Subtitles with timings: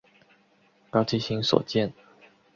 [0.89, 1.93] 高季兴所建。